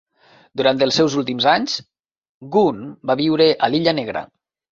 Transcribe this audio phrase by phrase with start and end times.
[0.61, 1.75] Durant els seus últims anys,
[2.55, 4.27] Gunn va viure a l'Illa Negra.